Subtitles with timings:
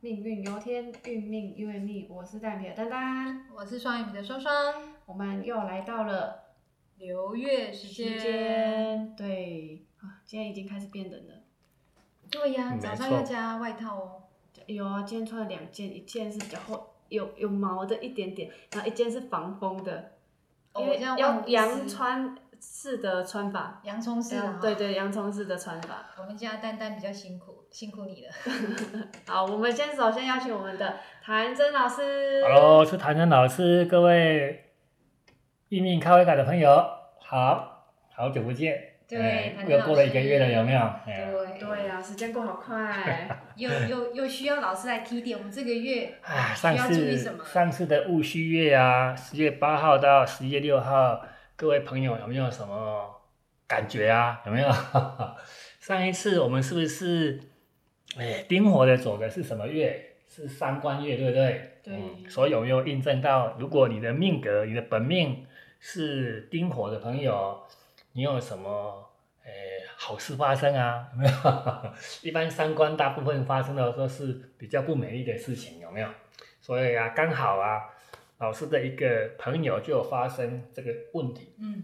[0.00, 2.06] 命运由天，运命由命。
[2.08, 4.52] 我是蛋皮的丹丹，我是双眼皮的双双。
[5.04, 6.44] 我们又来到了
[6.96, 9.14] 流月时时间。
[9.14, 11.34] 对啊，今天已经开始变冷了。
[12.30, 14.22] 对呀、嗯早上要加外套哦。
[14.66, 20.12] 有啊，今天穿了两件，一件是比较厚，有有毛的一点点，然后一件是防风的，
[20.72, 23.80] 哦因为要洋失穿式的穿法。
[23.84, 24.74] 洋葱式啊，对。
[24.74, 26.06] 对，洋葱式的穿法。
[26.18, 28.32] 我们家丹丹比较辛苦，辛苦你了。
[29.26, 32.42] 好，我们先首先邀请我们的谭真老师。
[32.42, 34.72] Hello，我是谭真老师，各位
[35.68, 36.68] 运命咖啡馆的朋友，
[37.20, 38.86] 好好久不见。
[39.08, 40.80] 对又过了一个月了，有没有？
[40.80, 43.28] 哎对对啊、时间过好快。
[43.54, 47.16] 又又又需要老师来提点我们这个月啊，需上次？
[47.44, 51.20] 上次的戊戌月啊，十月八号到十月六号，
[51.54, 53.20] 各位朋友有没有什么
[53.68, 54.40] 感觉啊？
[54.46, 54.68] 有没有？
[55.80, 57.40] 上一次我们是不是
[58.16, 60.06] 哎丁火的走的是什么月？
[60.28, 61.70] 是三官月，对不对？
[61.82, 65.44] 对嗯所以有没有印证到，如果你的命格、你的本命
[65.80, 67.60] 是丁火的朋友，
[68.12, 69.10] 你有什么
[69.44, 69.50] 诶
[69.96, 71.08] 好事发生啊？
[71.12, 71.92] 有没有？
[72.22, 76.08] 一般三观大部分发生的都是比较不美丽的事情，有没有？
[76.60, 77.90] 所以啊，刚好啊，
[78.38, 81.82] 老师的一个朋友就有发生这个问题，嗯，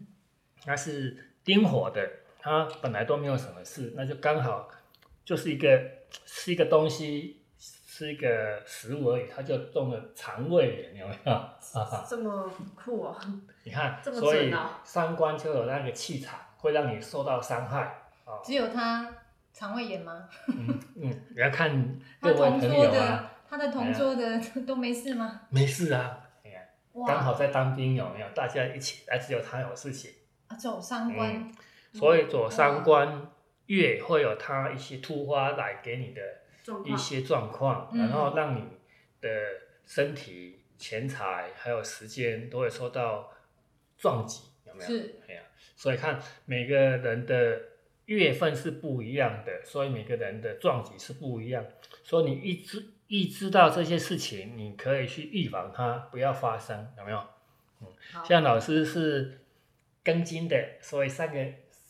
[0.64, 4.68] 他是丁火的，他本来都没有什么事，那就刚好
[5.24, 5.80] 就是一个
[6.24, 11.40] 是一个东西，吃一个食物而已，他就中了肠胃炎，有没有？
[12.08, 13.16] 这 么酷哦！
[13.64, 17.80] 你看，这么所以三观就有那个气场，会让你受到伤害
[18.24, 18.40] 啊。
[18.44, 19.08] 只有他
[19.52, 20.28] 肠胃炎吗？
[20.48, 25.42] 嗯嗯，你要看他各位朋同桌的友啊，，他的同桌的都没事吗？
[25.50, 26.60] 没事啊，哎呀，
[27.06, 28.26] 刚好，在当兵有没有？
[28.34, 30.10] 大家一起，哎，只有他有事情。
[30.48, 31.52] 啊走三关，
[31.92, 33.26] 所以左三官
[33.66, 36.22] 月会有它一些突发来给你的
[36.84, 38.62] 一些状况，嗯然后让你
[39.20, 39.28] 的
[39.86, 43.32] 身体、钱财还有时间都会受到
[43.96, 44.86] 撞击，有没有？
[44.86, 45.40] 是，哎呀，
[45.74, 47.60] 所以看每个人的
[48.06, 51.64] 月份是不一样的，所以每个人的撞击是不一样。
[52.02, 57.18] 所以你一知一知道这些事情，你可以去预防它不要发生，有没有？
[57.80, 57.88] 嗯
[58.24, 59.40] 像老师是
[60.04, 61.44] 庚金的，所以三个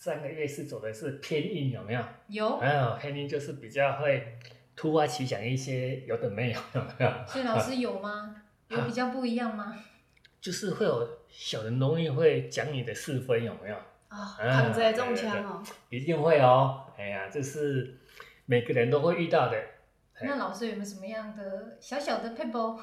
[0.06, 2.00] 上个月是走的是偏硬，有没有？
[2.28, 4.38] 有，啊，偏硬就是比较会
[4.76, 7.12] 突发奇想一些有的没有， 有没有？
[7.26, 8.36] 所以老师有吗？
[8.70, 9.76] 有比较不一样吗？
[10.40, 13.74] 就是会有小人容易会讲你的是非，有没有？
[14.06, 15.60] 啊，啊扛着中枪哦。
[15.90, 16.84] 一定会哦。
[16.96, 17.98] 哎呀，这是
[18.44, 19.56] 每个人都会遇到的。
[20.14, 22.78] 哎那老师有没有什么样的小小的 pebble？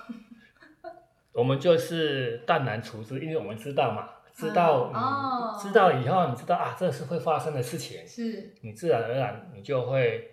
[1.31, 10.31] 我们就是淡然处之，因为我们知道嘛，知道，知道以后，你知道啊，这是会发生的事情，是，你自然而然你就会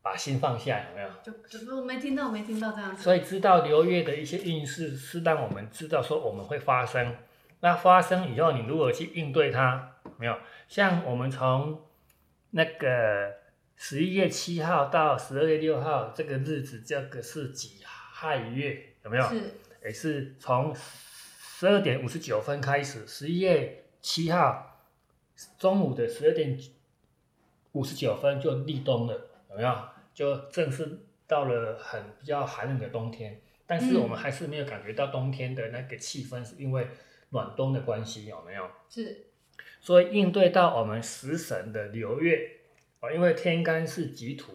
[0.00, 1.08] 把心放下，有没有？
[1.22, 3.02] 就就是我没听到，没听到这样子。
[3.02, 7.14] 所以知道流月的一些运势，是让我们知道说我们会发生。
[7.60, 9.96] 那发生以后，你如何去应对它？
[10.16, 10.38] 没有，
[10.68, 11.82] 像我们从
[12.50, 13.34] 那个
[13.76, 19.24] 十一月七号到十二月六号这个日子，这个是己亥月，有没有？
[19.24, 20.74] 是，也是从
[21.60, 24.80] 十二点五十九分开始，十一月七号
[25.58, 26.56] 中午的十二点
[27.72, 29.74] 五十九分就立冬了，有没有？
[30.14, 36.86] 就正式到了很比较寒冷的冬天，但是嗯我们还是没有感觉到冬天的那个气氛，是因为
[37.30, 38.70] 暖冬的关系，有没有？
[38.88, 39.26] 是，
[39.80, 42.52] 所以应对到我们食神的流月
[43.00, 44.52] 啊，因为天干是己土，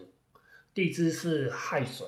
[0.72, 2.06] 地支是亥水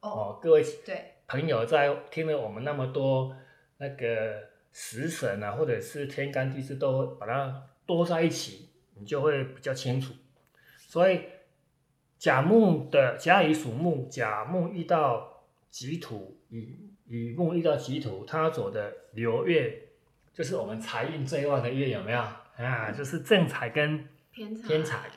[0.00, 3.36] 哦，哦，各位对，朋友在听了我们那么多
[3.78, 10.12] 那个食神啊，或者是天干地支，都把它多在一起，你就会比较清楚。
[10.78, 11.22] 所以
[12.18, 19.88] 甲木的甲乙属木，甲木遇到己土，乙乙木遇到己土，它走的流月
[20.32, 22.18] 就是我们财运最旺的月，有没有
[22.56, 22.90] 啊？
[22.90, 24.68] 就是正财跟偏财。
[24.68, 25.10] 偏财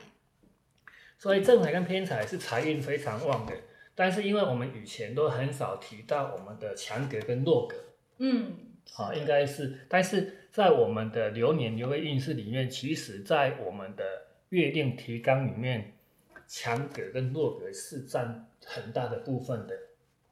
[1.18, 3.54] 所以正财跟偏财是财运非常旺的，
[3.94, 7.76] 但是因为我们以前都很少提到我们的强格跟弱格，
[8.22, 8.54] 嗯，
[8.92, 14.04] 好、应该是，但是在我们的流年流月运势里面，其实在我们的
[14.50, 15.94] 月令提纲里面，
[16.46, 19.74] 强格跟弱格是占很大的部分的，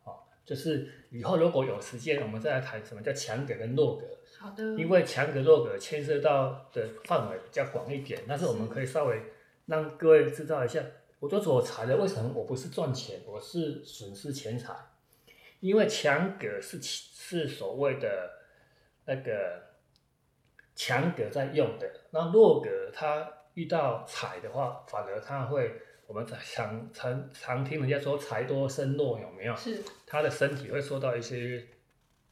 [0.05, 4.07] 哦，就是以后如果有时间，我们再来谈什么叫强格跟弱格，
[4.39, 4.63] 好的。
[4.75, 9.19] 因为强格弱格牵涉到的范围比较广一点，但是我们可以稍微
[9.65, 10.85] 让各位知道一下，
[11.21, 14.75] 我做左财的为什么我不是赚钱，我是损失钱财？
[15.61, 18.31] 因为强格是是所谓的
[19.05, 19.63] 那个
[20.75, 29.57] 强格在用的，那弱格它遇到财的话，反而它会我们常常常听人家说财多身弱，有没有？
[29.57, 31.67] 是他的身体会受到一些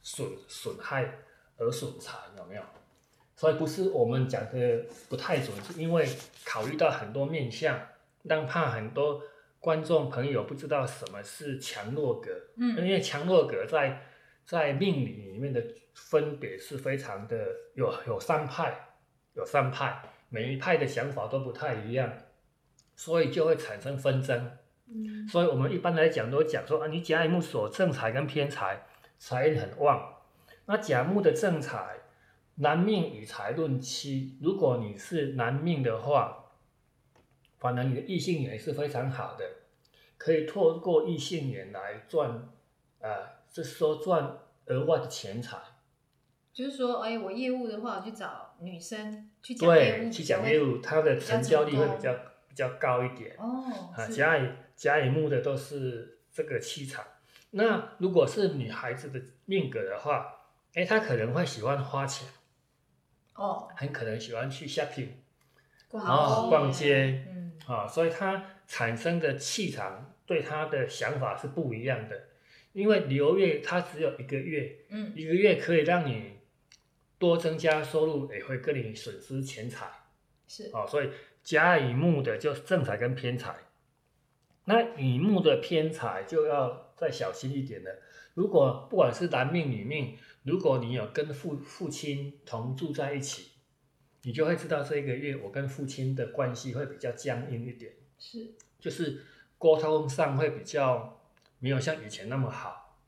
[0.01, 1.19] 损损害
[1.57, 2.63] 而损财，有没有？
[3.35, 6.07] 所以不是我们讲的不太准，是因为
[6.45, 7.79] 考虑到很多面相，
[8.27, 9.21] 但怕很多
[9.67, 12.31] 观众朋友不知道什么是强弱格。
[12.55, 14.01] 嗯因为强弱格在
[14.45, 15.61] 在命理里面的
[15.93, 17.35] 分别是非常的
[17.75, 18.73] 有有三派，
[19.33, 22.13] 有三派，每一派的想法都不太一样，
[22.95, 24.51] 所以就会产生纷争。
[24.87, 28.85] 嗯所以我们一般来讲都讲说啊，你甲乙木所正财跟偏财，
[29.17, 30.13] 财运很旺。
[30.67, 31.97] 那甲木的正财，
[32.55, 36.46] 男命与财论妻，如果你是男命的话，
[37.67, 39.43] 反而你的异性缘是非常好的，
[40.17, 42.47] 可以透过异性缘来赚，
[43.01, 44.37] 啊，就是说赚
[44.67, 45.57] 额外的钱财。
[46.53, 52.13] 就是说，哎，我业务的话，我去找女生去讲业对，务，去讲业务，它的成交率会比较
[52.47, 53.03] 比较高。
[53.03, 53.35] 一点。
[53.37, 54.13] 哦，啊，是。
[54.13, 57.03] 甲乙甲乙木的都是这个气场。
[57.51, 60.33] 那如果是女孩子的命格的话，
[60.73, 62.29] 哎，她可能会喜欢花钱，
[63.35, 65.09] 哦，很可能喜欢去 shopping
[65.89, 67.25] 逛逛街。
[67.29, 72.27] 嗯，啊，所以它产生的气场对他的想法是不一样的。
[72.73, 76.33] 因为流月它只有一个月，嗯，一个月可以让你
[77.17, 79.87] 多增加收入，也会跟你损失钱财。
[80.47, 81.09] 是，哦，所以
[81.43, 83.55] 甲乙木的就是正财跟偏财，
[84.65, 87.89] 那乙木的偏财就要再小心一点了。
[88.35, 93.53] 如果不管是男命女命，如果你有跟父父亲同住在一起，
[94.27, 99.23] 你就会知道这一个月我跟父亲的关系会比较僵硬一点，是，就是
[99.57, 101.21] 沟通上会比较
[101.59, 102.99] 没有像以前那么好，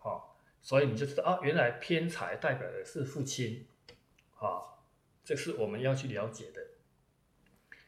[0.00, 0.22] 哦，
[0.62, 3.66] 所以你就知道哦，原来偏财代表的是父亲，
[4.38, 4.64] 哦，
[5.22, 6.62] 这是我们要去了解的。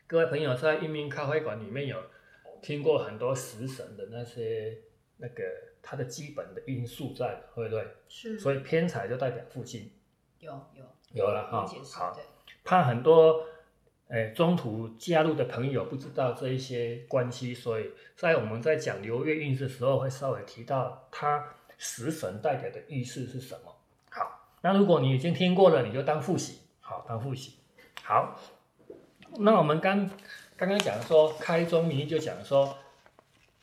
[0.06, 2.10] 各位朋友在运命咖啡馆里面有
[2.60, 4.82] 听过很多食神的那些
[5.16, 5.42] 那个
[5.80, 7.86] 它的基本的因素在，对不对？
[8.06, 9.90] 是，所以偏财就代表父亲，
[10.40, 10.84] 有有。
[11.12, 12.22] 有了哈好对，
[12.66, 13.44] 怕很多
[14.08, 23.74] 诶中途加入的朋友不知道这一些关系，所以在我们在讲流月运势的时候，会稍微提到它食神代表的意思是什么。
[24.10, 27.58] 好，那如果你已经听过了，你就当复习，好，当复习。
[28.02, 28.36] 好，
[29.38, 30.10] 那我们刚
[30.56, 32.76] 刚刚讲说开宗明义就讲说，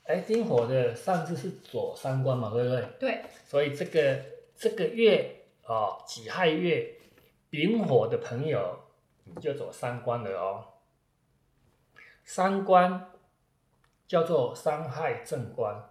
[0.06, 2.86] 哎，丁火的上字是左三官嘛，对不对？
[3.00, 4.20] 对，所以这个
[4.56, 6.96] 这个月哦，己亥月
[7.50, 8.82] 丙火的朋友，你
[9.39, 10.65] 就走三关了哦。
[12.24, 13.12] 三关
[14.07, 15.89] 叫做伤害正官，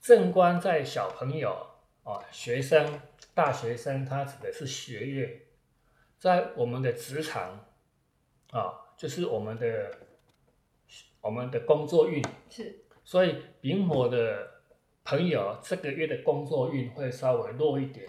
[0.00, 1.66] 正官在小朋友
[2.04, 3.00] 啊，学生、
[3.34, 5.42] 大学生，他指的是学业，
[6.18, 7.66] 在我们的职场
[8.50, 9.98] 啊、就是我们的
[11.20, 14.62] 我们的工作运，是，所以丙火的
[15.04, 18.08] 朋友这个月的工作运会稍微弱一点，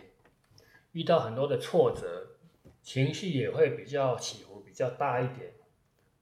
[0.94, 2.38] 遇到很多的挫折，
[2.82, 5.52] 情绪也会比较起伏比较大一点，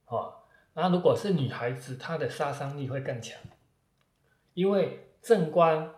[0.06, 0.34] 哦。
[0.74, 3.40] 那如果是女孩子，她的杀伤力会更强，
[4.54, 5.94] 因为正官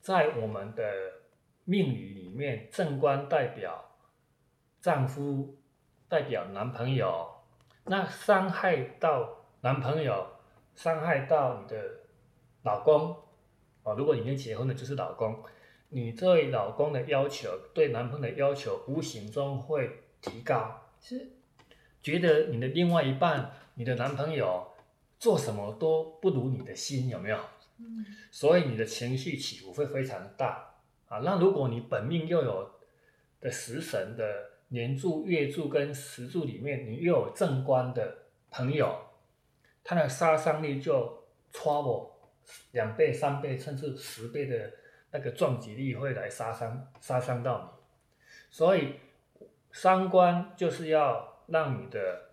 [0.00, 0.82] 在我们的
[1.64, 3.84] 命理里面，正官代表
[4.80, 5.58] 丈夫，
[6.08, 7.28] 代表男朋友，
[7.84, 10.26] 那伤害到男朋友，
[10.74, 11.76] 伤害到你的
[12.62, 13.14] 老公
[13.82, 15.42] 哦，如果已经结婚了，就是老公，
[15.88, 21.30] 你对老公的要求，对男朋友的要求，无形中会提高，是，
[22.02, 24.66] 觉得你的另外一半，你的男朋友
[25.18, 27.38] 做什么都不如你的心，有没有？
[27.78, 30.74] 嗯，所以你的情绪起伏会非常大
[31.08, 31.18] 啊。
[31.18, 32.70] 那如果你本命又有
[33.40, 38.16] 的食神的年柱、月柱跟时柱里面，你又有正官的
[38.50, 38.94] 朋友，
[39.82, 42.10] 他的杀伤力就 trouble
[42.72, 44.72] 两倍、三倍甚至十倍的
[45.10, 48.24] 那个撞击力会来杀伤杀伤到你。
[48.50, 48.96] 所以
[49.72, 52.30] 伤官就是要让你的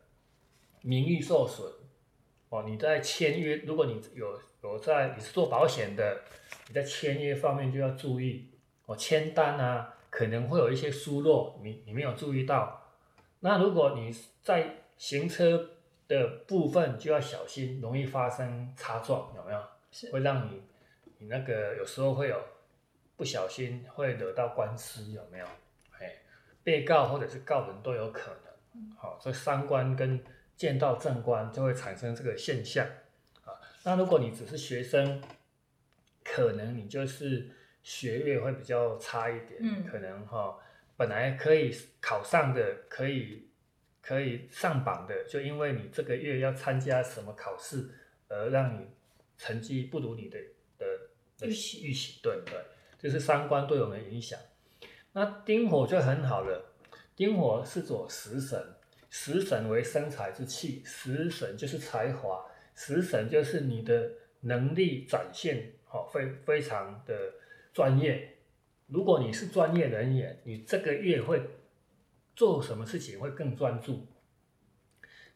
[0.81, 1.69] 名誉受损。
[2.49, 6.21] 哦，你在签约，如果你有有在你是做保险的，
[6.69, 8.49] 你在签约方面就要注意。
[8.85, 12.81] 哦，签单啊，可能会有一些疏漏，你你没有注意到。
[13.41, 15.71] 那如果你在行车
[16.07, 19.61] 的部分就要小心，容易发生擦撞，有没有？
[19.91, 20.61] 是，会让你
[21.17, 22.41] 你那个有时候会有
[23.17, 25.45] 不小心会惹到官司，有没有？
[25.99, 26.15] 哎，
[26.63, 28.46] 被告或者是告人都有可能。
[28.97, 30.23] 好、所以三观跟
[30.55, 32.85] 见到正官就会产生这个现象
[33.45, 33.53] 啊。
[33.83, 35.21] 那如果你只是学生，
[36.23, 37.49] 可能你就是
[37.83, 40.57] 学业会比较差一点，嗯可能哈、
[40.95, 43.49] 本来可以考上的，可以
[44.01, 47.89] 可以上榜的，就因为你这个月要参加什么考试
[48.27, 48.87] 而让你
[49.37, 50.39] 成绩不如你的
[50.77, 50.85] 的
[51.37, 52.59] 的预期预期，对对，
[52.97, 54.39] 这是三观对我们的影响。
[55.13, 56.73] 那丁火就很好了，
[57.17, 58.63] 丁火是走食神，
[59.09, 62.45] 食神为生财之气，食神就是才华，
[62.75, 67.33] 食神就是你的能力展现，好、非非常的
[67.73, 68.37] 专业。
[68.85, 71.41] 如果你是专业人员，你这个月会
[72.35, 74.05] 做什么事情会更专注。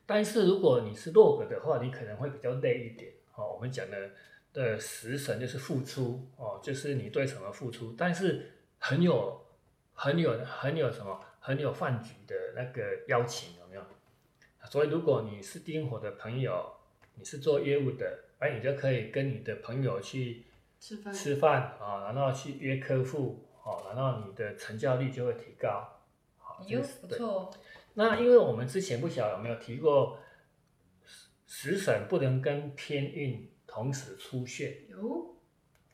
[0.05, 3.11] 但是如果你是弱格的话，你可能会比较累一点。
[3.33, 4.11] 哦，我们讲的
[4.53, 9.43] 的食神就是付出哦，就是你对什么付出，但是很有
[9.93, 13.81] 很有很有什么很有饭局的那个邀请，有没有？
[14.69, 16.71] 所以如果你是丁火的朋友，
[17.15, 20.45] 你是做业务的，哎，你就可以跟你的朋友去
[20.79, 25.99] 吃饭吃饭啊，然后去约客户哦，然后你的成交率就会提高。
[26.37, 27.53] 好，这哟个是，不错哦。
[27.95, 30.19] 那因为我们之前不晓得有没有提过，
[31.47, 35.35] 食神不能跟偏运同时出现有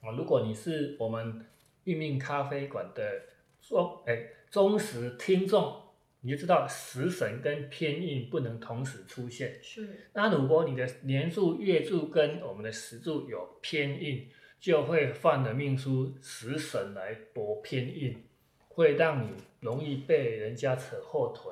[0.01, 0.12] 啊。
[0.12, 1.48] 如果你是我们
[1.86, 3.24] 运命咖啡馆的
[3.62, 5.82] 说哎忠实听众，
[6.22, 9.60] 你就知道食神跟偏印不能同时出现。
[9.62, 18.24] 是那如果你的年柱、月柱跟我们的时柱有偏印，就会犯了命书食神来夺偏印，
[18.70, 21.51] 会让你容易被人家扯后腿，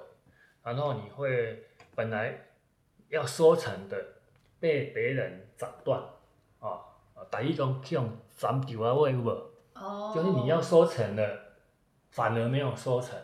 [0.64, 2.48] 然后你会本来
[3.10, 4.04] 要收成的
[4.60, 6.02] 被别人斩断
[6.60, 6.82] 啊
[7.14, 7.24] 啊！
[7.30, 9.30] 打一种这种斩掉啊位有无？
[9.74, 11.45] 哦，就是你要收成了，
[12.16, 13.20] 反而没有收成，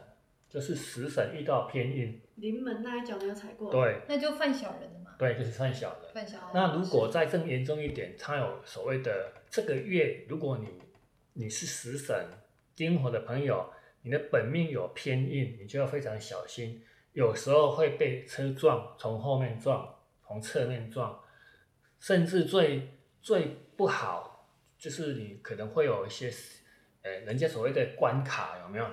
[0.50, 6.14] 就是食神遇到偏印，临门那一脚没有踩过，，对那就犯小人了嘛，对，就是犯小人。
[6.14, 6.48] 犯小人。
[6.54, 10.68] 那如果再更严重一点，它有所谓的这个月，如果你
[11.32, 12.14] 你是食神
[12.76, 13.72] 丁火的朋友，
[14.02, 16.84] 你的本命有偏印，你就要非常小心，
[17.14, 19.96] 有时候会被车撞，从后面撞，
[20.28, 21.18] 从侧面撞，
[21.98, 22.90] 甚至最
[23.22, 26.30] 最不好就是你可能会有一些，
[27.03, 28.86] 呃，人家所谓的关卡有没有？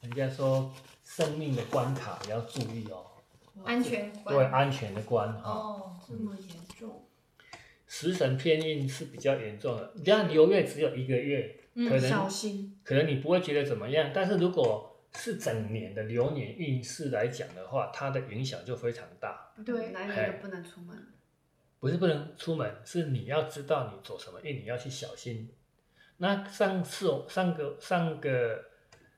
[0.00, 0.72] 人家说
[1.04, 3.04] 生命的关卡也要注意哦，
[3.64, 5.50] 安全关对安全的关哈。
[5.50, 7.04] 哦，这么严重，
[7.86, 19.52] 食神偏印是比较严重的，这样流月只有一个月，嗯可小能心，可能你不会觉得怎么样，但是如果是整年的流年运势来讲的话，它的影响就非常大。
[19.66, 20.96] 对男人都不能出门，
[21.78, 25.50] 不是不能出门，是你要知道你走什么运，你要去小心。
[26.22, 28.62] 那上次上个上个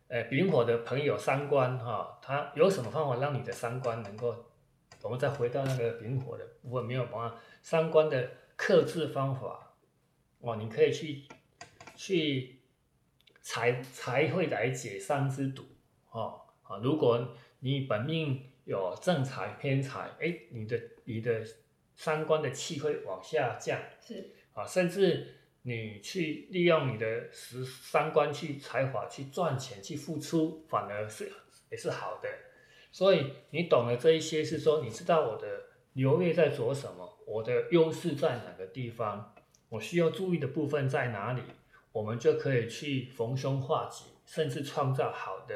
[0.06, 4.32] 呃丙火的朋友三观哈、他有什么方法让你的三观能够？
[5.02, 9.74] 我们再回到那个丙火的部分，没有办法三观的克制方法
[10.38, 11.24] 哦，你可以去
[11.96, 12.60] 去
[13.40, 15.64] 才才会来解三之毒
[16.12, 16.78] 哦啊！
[16.80, 21.44] 如果你本命有正财偏财，哎，你的你的
[21.96, 31.32] 三观的气会往下降是啊，甚至你去利用你的十三观去才华去赚钱去付出，反而是
[31.70, 32.28] 也是好的。
[32.90, 35.46] 所以你懂了这一些，是说你知道我的
[35.94, 39.34] 流月在做什么，我的优势在哪个地方，
[39.68, 41.42] 我需要注意的部分在哪里，
[41.92, 45.54] 我们就可以去逢凶化吉，甚至创造好的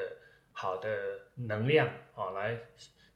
[0.53, 0.89] 好的
[1.35, 2.59] 能量啊，来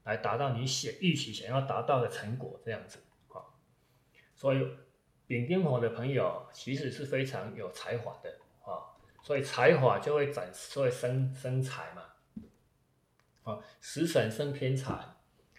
[0.03, 3.41] 来达到你想预期想要达到的成果，这样子啊。
[4.35, 4.67] 所以
[5.31, 8.29] 丙丁火的朋友其实是非常有才华的
[8.65, 8.83] 啊，
[9.23, 12.03] 所以才华就会展示，就会生生财嘛。
[13.45, 14.93] 啊，食神生偏财，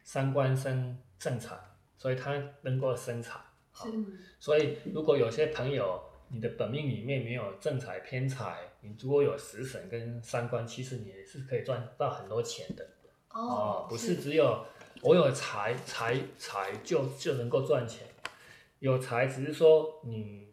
[0.04, 1.58] 三官生正财，
[1.98, 3.40] 所以他能够生财。
[3.72, 12.86] 好是嗯，所以如果有些朋友你的本命里面没有正财偏财，你如果有食神跟三官，其实你也是可以赚到很多钱的。
[13.30, 14.66] 哦，不是只有
[15.02, 18.06] 我有财财财就就能够赚钱，
[18.82, 20.50] 有才只是说你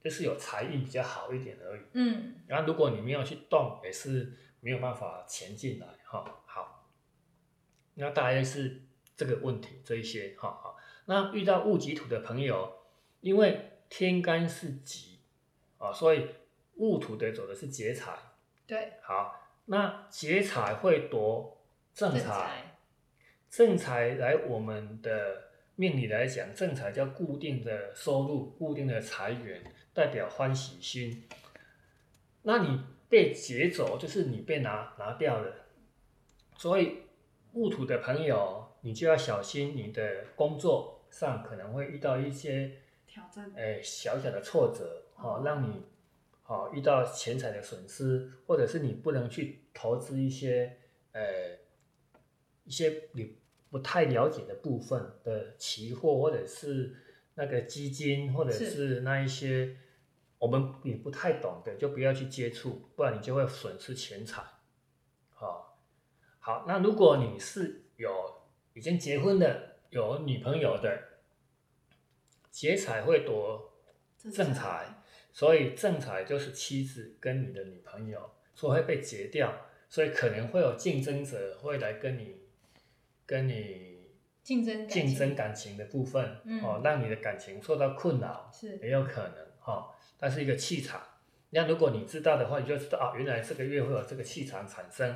[0.00, 1.82] 就是有财运比较好一点而已。
[1.92, 6.24] 嗯，然后如果你没有去动，也是没有办法前进来哈。
[6.46, 6.88] 好，
[7.94, 8.82] 那大概是
[9.16, 10.76] 这个问题这一些哈好。
[11.06, 12.72] 那遇到戊己土的朋友，
[13.20, 15.18] 因为天干是己
[15.78, 16.28] 啊，所以
[16.76, 18.16] 戊土的走的是劫财。
[18.68, 21.60] 对，好，那劫财会夺
[21.92, 22.78] 正财，
[23.50, 25.47] 正财来我们的
[25.80, 29.62] 命理来讲，正财叫固定的收入、固定的财源，
[29.94, 31.22] 代表欢喜心。
[32.42, 35.54] 那你被劫走，就是你被拿拿掉了。
[36.56, 37.04] 所以
[37.52, 42.72] 戊土的朋友，你就要小心你的工作上可能会遇到一些
[43.06, 45.84] 挑战，诶小小的挫折，哦，让你
[46.46, 50.76] 哦遇到钱财的损失，或者是你不能去投资一些
[51.12, 51.22] 呃
[52.64, 53.38] 一些你
[53.70, 56.96] 不太了解的部分的期货，或者是
[57.34, 58.70] 那个基金或者是。
[58.70, 59.76] 是那一些
[60.38, 64.42] 我们也不太懂的，就不要去接触，不然你就会损失钱财。
[65.30, 65.80] 好、
[66.38, 68.10] 好，那如果你是有
[68.72, 70.96] 已经结婚的，有女朋友的，
[72.50, 73.72] 劫财会夺
[74.32, 82.37] 正财，所以正财就是妻子跟你的女朋友，所以会被劫掉，所以可能会有竞争者会来跟你
[83.28, 83.98] 跟你
[84.42, 90.98] 竞争竞争感情的部分，嗯哦，让你的感情受到困扰，是也有可能哈、哦，它是一个气场。
[91.50, 95.14] 那如果你知道的话，你就知道啊，原来这个月会有这个气场产生，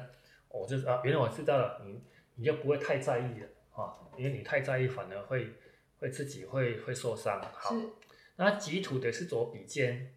[0.49, 2.03] 我就啊，原来我知道了，你
[2.35, 5.55] 你就不会太在意了啊、哦，因为你太在意反而会
[5.99, 7.41] 会自己会会受伤。
[7.41, 7.75] 好，
[8.37, 10.15] 那己土的是左比肩，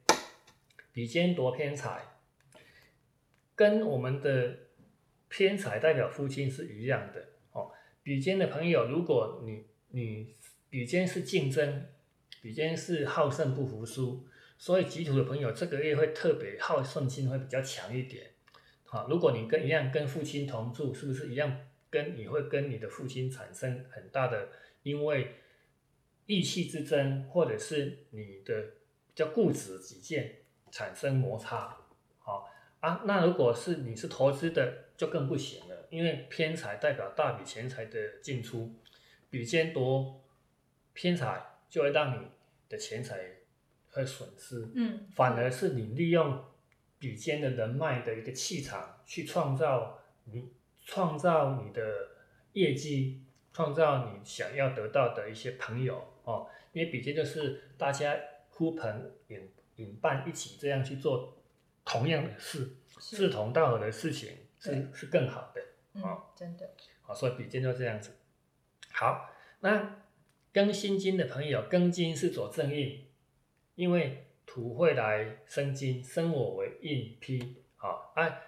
[0.91, 2.01] 比肩夺偏财，
[3.55, 4.57] 跟我们的
[5.29, 7.34] 偏财代表父亲是一样的哦。
[8.05, 10.35] 比肩的朋友，如果你你
[10.69, 11.87] 比肩是竞争，
[12.39, 14.27] 比肩是好胜不服输，
[14.59, 18.27] 所以己土的朋友这个月会特别好胜心会比较强一点。
[18.83, 24.49] 好、如果你跟一样跟父亲同住，是不是一样跟你会跟你的父亲产生很大的
[24.83, 25.37] 因为
[26.27, 31.75] 意气之争，或者是你的比较固执己见产生摩擦。
[32.19, 38.75] 好、啊，那如果是你是投资的，就更不行了，因为偏财代表大笔钱财的进出，
[39.29, 40.21] 比肩多
[40.93, 42.27] 偏财就会让你
[42.67, 43.17] 的钱财
[43.91, 44.67] 会损失。
[44.75, 46.43] 嗯，反而是你利用
[46.99, 50.51] 比肩的人脉的一个气场，去创造你
[50.83, 52.09] 创造你的
[52.51, 53.23] 业绩，
[53.53, 56.49] 创造你想要得到的一些朋友哦。
[56.73, 58.17] 因为比肩就是大家
[58.49, 61.37] 呼朋引引伴一起这样去做
[61.85, 65.61] 同样的事，志同道合的事情是是更好的。
[65.95, 66.69] 嗯好，真的
[67.01, 68.11] 好，所以比肩就这样子。
[68.91, 69.29] 好，
[69.61, 70.03] 那
[70.53, 73.07] 庚辛金的朋友，庚金是左正印，
[73.75, 77.63] 因为土会来生金，生我为印批。
[77.77, 78.41] 好，啊，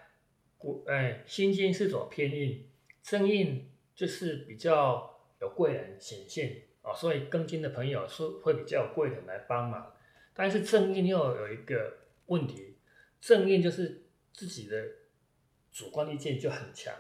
[0.58, 2.70] 古哎，辛金是左偏印，
[3.02, 9.94] 正印就是比较有贵人显现哦，所以庚金的朋友是会比较有贵人来帮忙。
[10.34, 12.78] 但是正印又有一个问题，
[13.22, 14.86] 正印就是自己的
[15.72, 16.94] 主观意见就很强。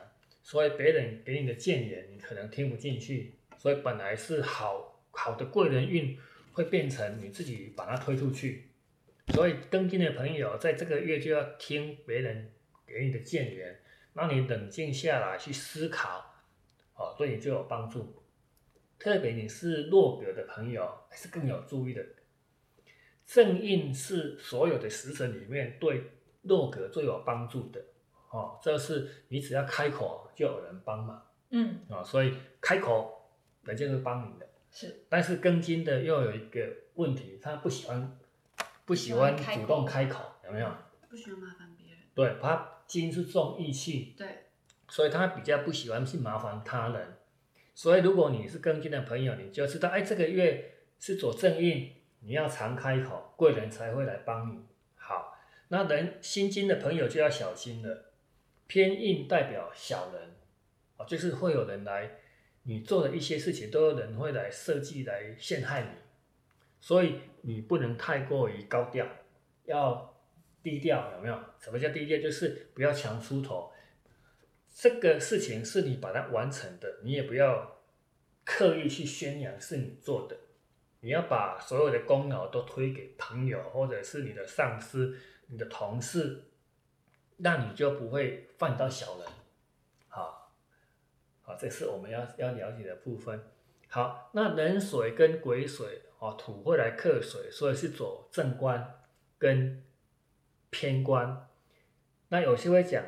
[0.48, 6.18] 所以别人给你的谏言，你可能听不进去，所以本来是好好的贵人运，
[6.54, 8.70] 会变成你自己把它推出去。
[9.34, 12.54] 所以庚金的朋友在这个月就要听别人
[12.86, 13.78] 给你的谏言，
[14.14, 16.34] 让你冷静下来去思考，
[16.96, 18.24] 哦，对你就有帮助。
[18.98, 22.06] 特别你是弱格的朋友，是更有注意的。
[23.26, 26.04] 正印是所有的食神里面对
[26.44, 27.84] 弱格最有帮助的。
[28.30, 33.32] 哦，这是你只要开口就有人帮忙嗯啊、哦，所以开口
[33.63, 34.48] 人家会帮你的。
[34.70, 38.18] 是但是庚金的又有一个问题，他不喜欢
[38.86, 40.70] 不喜欢主动开口，有没有？
[41.10, 42.00] 不喜欢麻烦别人。
[42.13, 44.48] 对，他金是重义气，对，
[44.90, 47.18] 所以他比较不喜欢去麻烦他人。
[47.74, 54.66] 所以如果你是庚金的朋友，你就知道，哎，这个月是走正运，你要常开口，贵人才会来帮你。
[54.96, 55.34] 好，
[55.70, 58.07] 那人辛金的朋友就要小心了。
[58.67, 60.36] 偏硬代表小人，
[60.97, 62.12] 啊，就是会有人来，
[62.63, 65.89] 你做的一些事情都有人会来设计来陷害你，
[66.80, 69.08] 所以你不能太过于高调，
[69.65, 70.21] 要
[70.62, 71.39] 低调，有没有？
[71.60, 72.21] 什么叫低调？
[72.21, 73.71] 就是不要强出头。
[74.75, 77.80] 这个事情是你把它完成的，你也不要
[78.43, 80.38] 刻意去宣扬是你做的，
[80.99, 86.43] 你要把所有的功劳都推给朋友或者是你的上司、你的同事。
[87.38, 89.28] 那你就不会犯到小人，
[90.08, 90.52] 好，
[91.43, 93.39] 好，这是我们要要了解的部分。
[93.89, 99.00] 好，那人水跟癸水哦，土会来克水，所以是走正官
[99.38, 99.84] 跟
[100.71, 101.47] 偏官。
[102.30, 103.04] 那有些会讲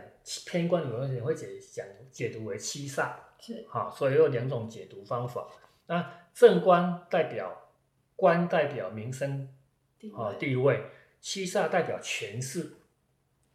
[0.46, 5.48] 偏官，有些会解讲解读为七煞，是好，所以有两种解读方法。
[5.88, 7.72] 那正官代表
[8.16, 9.50] 官代表名声
[9.98, 10.86] 地啊、位地位，
[11.20, 12.76] 七煞代表权势。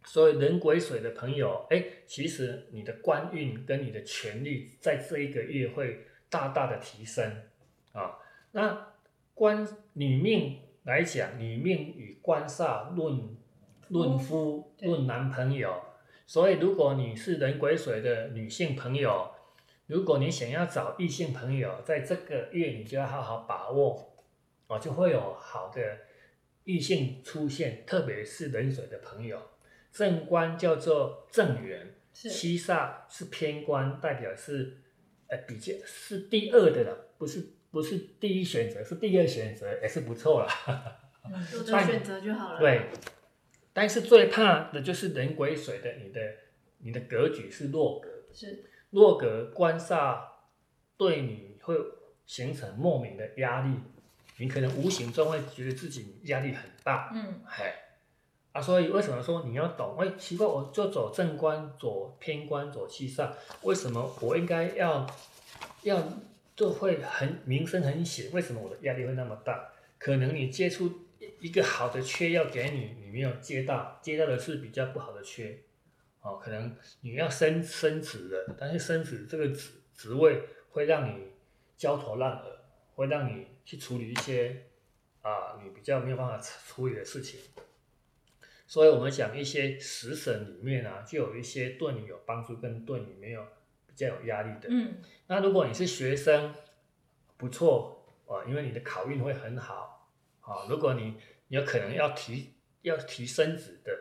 [0.05, 7.41] 所以人癸水的朋友，哎，其实你的官运跟你的权力在这一个月会大大的提升
[7.91, 8.19] 啊。
[8.51, 8.93] 那
[9.33, 13.35] 官女命来讲，女命与官煞论
[13.89, 15.81] 论夫对论男朋友，
[16.25, 19.31] 所以如果你是人癸水的女性朋友，
[19.87, 24.15] 如果你想要找异性朋友，在这个月你就要好好把握
[24.67, 25.81] 哦，就会有好的
[26.63, 29.41] 异性出现，特别是人水的朋友。
[29.95, 34.81] 正官叫做正缘，七煞是偏官，代表是
[35.27, 40.99] 呃比较是第二的了，不是不是第一选择，是第二选择也是不错啦。
[41.23, 42.59] 嗯有的选择就好了。
[42.59, 42.89] 对，
[43.71, 46.19] 但是最怕的就是人癸水的，你的
[46.79, 48.65] 你的格局是弱格，是。
[48.89, 50.19] 弱格官煞
[50.97, 51.73] 对你会
[52.25, 53.79] 形成莫名的压力，
[54.39, 57.41] 你可能无形中会觉得自己压力很大，嗯。
[57.45, 57.73] 嘿，
[58.55, 59.97] 啊，所以为什么说你要懂？
[59.99, 63.29] 哎，奇怪，我就走正官、走偏官、走七煞，
[63.63, 65.05] 为什么我应该要
[65.81, 66.01] 要
[66.55, 68.31] 就会很名声很显？
[68.31, 69.73] 为什么我的压力会那么大？
[69.99, 70.87] 可能你接触
[71.19, 75.59] 一一个好的缺要给你，你没有接到，接到的是比较不好的缺，
[76.21, 81.25] 哦，可能你要升升职了，但是升职这个职职位会让你
[81.75, 82.57] 焦头烂额，
[82.95, 84.63] 会让你去处理一些
[85.21, 87.41] 啊你比较没有办法处理的事情。
[88.67, 93.45] 所以我们讲一些食神里面啊，就有一些对你有帮助，跟对你没有
[93.85, 94.67] 比较有压力的。
[94.69, 96.53] 嗯那如果你是学生，
[97.37, 100.65] 不错啊，因为你的考运会很好啊。
[100.67, 101.15] 如果你
[101.47, 103.91] 你有可能要提要提升职的，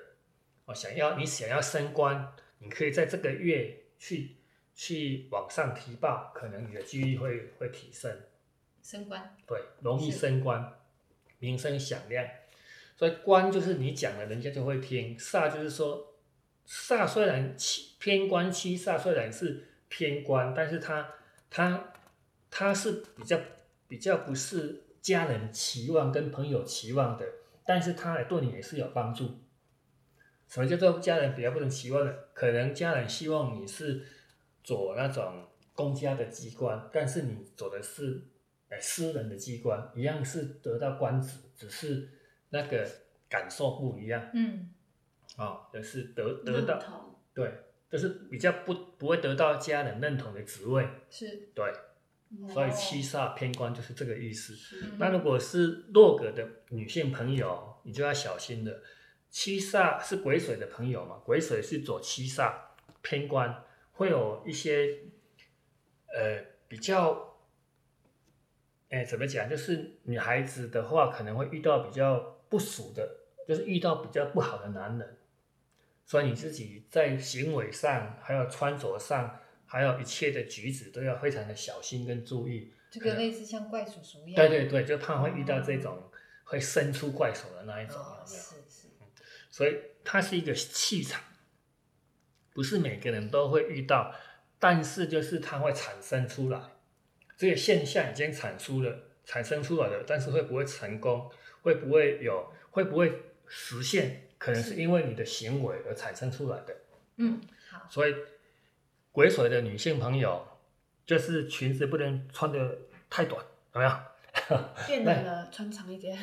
[0.65, 4.37] 哦，想要你想要升官，你可以在这个月去
[4.75, 8.23] 去往上提报，可能你的几率会会提升，
[8.83, 10.81] 升官对，容易升官，
[11.39, 12.27] 名声响亮。
[12.97, 16.15] 所以官就是你讲了，人家就会听；煞就是说，
[16.67, 21.09] 煞虽然七偏官七煞虽然是偏官，但是他
[21.51, 21.93] 他
[22.51, 23.39] 他是比较
[23.89, 27.27] 比较不是家人期望跟朋友期望的，
[27.65, 29.41] 但是它对你也是有帮助。
[30.49, 32.29] 什么叫做家人比较不能期望的？
[32.33, 34.07] 可能家人希望你是
[34.63, 38.23] 走那种公家的机关，但是你走的是
[38.69, 42.09] 呃私人的机关，一样是得到官职，只是
[42.55, 42.89] 那个
[43.29, 44.71] 感受不一样嗯
[45.37, 46.79] 啊，就是得得到
[47.35, 47.53] 对，
[47.91, 51.73] 就是比较不不会得到家人认同的职位，是对，
[52.49, 54.55] 所以哦七煞偏官就是这个意思。
[54.99, 58.81] 那如果是弱格的女性朋友，你就要小心了。
[59.31, 62.55] 七煞是癸水的朋友嘛，癸水是走七煞
[63.03, 63.65] 偏官，
[63.95, 65.01] 会有一些
[66.17, 67.37] 呃比较，
[68.91, 69.51] 哎怎么讲？
[69.51, 73.17] 就是女孩子的话，可能会遇到比较不熟的，
[73.49, 75.19] 就是遇到比较不好的男人，
[76.07, 82.73] 所以你自己在行为上，还有穿着上，还有一切的举止都要非常的小心跟注意。
[82.93, 86.01] 这个类似像怪叔叔一样，对对对，就怕会遇到这种
[86.45, 88.41] 会伸出怪手的那一种，哦，有没有？
[88.41, 88.89] 是是，
[89.51, 91.21] 所以它是一个气场，
[92.53, 94.15] 不是每个人都会遇到，
[94.61, 96.61] 但是就是它会产生出来，
[97.37, 101.29] 这个现象已经产出了，产生出来了，但是会不会成功，
[101.65, 106.77] 会不会有，会不会实现，可能是因为你的行为而产生出来的。
[107.17, 108.15] 嗯好，所以，
[109.13, 110.47] 癸水的女性朋友，
[111.07, 113.91] 就是裙子不能穿的太短，有没有？
[114.87, 116.19] 变冷了，穿长一点。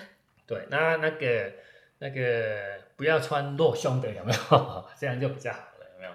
[0.45, 1.53] 对，那那个
[1.97, 4.89] 那个不要穿露胸的，有没有？
[4.99, 6.11] 这样就比较好了，有没有？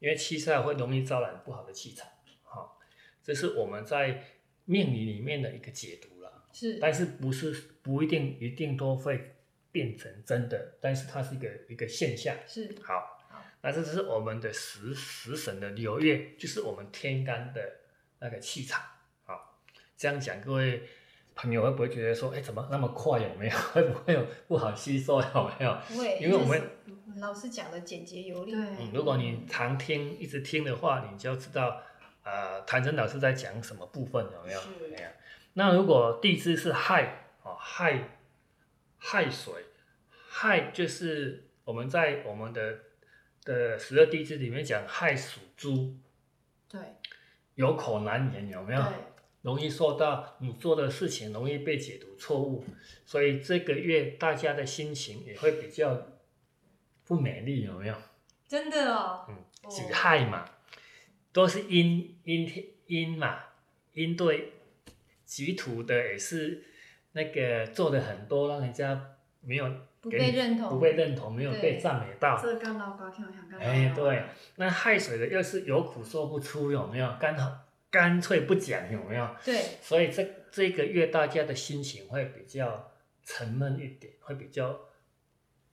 [0.00, 2.08] 因为七煞会容易招揽不好的气场，
[2.42, 2.80] 好、
[3.22, 4.24] 这是我们在
[4.64, 7.52] 命理里面的一个解读了，是但是不是
[7.88, 9.34] 不一定一定都会
[9.72, 12.36] 变成真的，但是它是一个一个现象。
[12.46, 17.62] 是好好，那这是我们的食食神的流月，就是我们天干的
[18.18, 18.82] 那个气场。
[19.24, 19.58] 好，
[19.96, 20.82] 这样讲，各位
[21.34, 23.20] 朋友会不会觉得说，哎，怎么那么快？
[23.20, 23.56] 有没有？
[23.72, 25.22] 会不会有不好吸收？
[25.22, 25.78] 有没有？
[25.88, 26.60] 不会，因为我们
[27.16, 31.80] 老师讲的简洁有力，对嗯，如果你常听，一直听的话，你就知道，
[32.22, 34.60] 呃，谭真老师在讲什么部分，有没有？
[34.60, 35.08] 是没有。
[35.54, 38.18] 那如果地支是亥，哦，亥，
[38.98, 39.64] 亥水，
[40.28, 42.78] 亥就是我们在我们的
[43.44, 45.96] 的十二地支里面讲，亥属猪，
[46.68, 46.80] 对
[47.54, 48.82] 有口难言，有没有？
[49.42, 52.64] 容易受到你做的事情容易被解读错误，
[53.06, 56.08] 所以这个月大家的心情也会比较
[57.04, 57.94] 不美丽，有没有？
[58.46, 60.44] 真的哦，嗯，哦己亥嘛，
[61.32, 63.40] 都是阴阴天阴嘛，
[63.92, 64.54] 阴对
[65.24, 66.64] 己土的也是
[67.18, 69.68] 那个做的很多，让人家没有
[70.00, 70.68] 不被认同。
[70.68, 72.40] 不被认同，没有被赞美到。
[72.40, 74.22] 这干老高跳想干哎，对，
[74.54, 77.16] 那害水的又是有苦说不出，有没有？
[77.18, 79.36] 干好干脆不讲，有没有？
[79.44, 82.92] 对，所以这这个月大家的心情会比较
[83.24, 84.78] 沉闷一点，会比较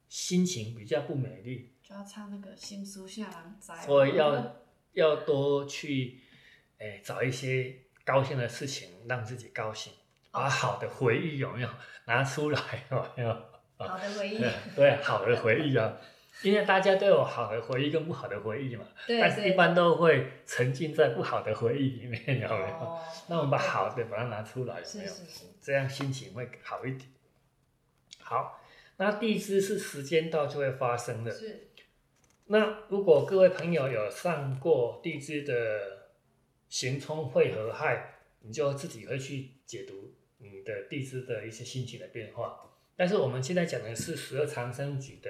[0.09, 4.55] 心情比较不美丽，就要唱那个新书下郎仔，所以要
[4.93, 6.21] 要多去
[6.79, 9.93] 哎、找一些高兴的事情让自己高兴，
[10.35, 11.69] 把好的回忆有没有
[12.05, 12.59] 拿出来
[12.91, 13.29] 有没有？
[13.77, 15.97] 好的回忆，对对，好的回忆啊，
[16.43, 22.75] 因为大家都有好的回忆跟不好的回忆嘛，对但是一般都会沉浸在不好的回忆里面，有没有？
[22.75, 25.11] 哦那我们把好的把它拿出来，有没有？
[25.11, 27.09] 是是，这样心情会好一点。
[28.19, 28.61] 好，
[28.97, 31.31] 那地支是时间到就会发生的。
[31.31, 31.69] 是
[32.47, 36.09] 那如果各位朋友有上过地支的
[36.69, 42.71] 刑冲会合害，你就自己会去解读你的地支的一些心情的变化。
[42.95, 45.29] 但是我们现在讲的是十二长生局的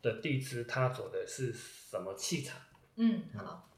[0.00, 2.60] 的地支，它走的是什么气场？
[2.96, 3.70] 嗯好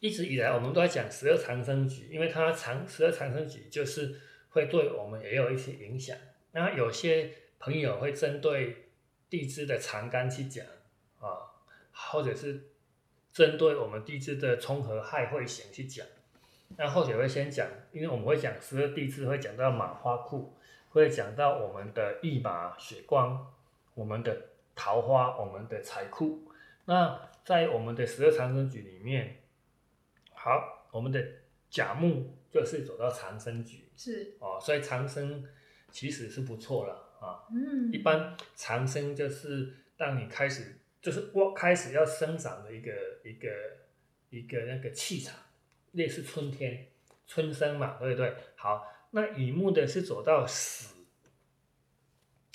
[0.00, 6.16] 一直以来我们都在讲十二长生局，因为它长十二长生局就是会对我们也有一些影响。
[6.52, 8.90] 那有些朋友会针对
[9.30, 10.66] 地支的长干去讲
[11.18, 11.52] 啊，
[11.92, 12.70] 或者是
[13.32, 16.06] 针对我们地支的冲合害会行去讲。
[16.76, 20.56] 那后学会先讲，因为我们会讲十二地支，会讲到马花库，
[20.90, 23.54] 会讲到我们的驿马血光，
[23.94, 24.36] 我们的
[24.74, 26.50] 桃花，我们的财库。
[26.86, 29.42] 那在我们的十二长生局里面，
[30.34, 31.24] 好，我们的
[31.70, 35.44] 甲木就是走到长生局是哦，所以长生
[35.90, 37.46] 其实是不错了啊。
[37.50, 42.92] 嗯一般长生就是让你开始，就是我开始要生长的一个
[43.24, 43.48] 一个
[44.30, 45.34] 一个那个气场，
[45.96, 46.92] 类似春天
[47.26, 48.36] 春生嘛，对不对？
[48.54, 50.94] 好，那乙木的是走到死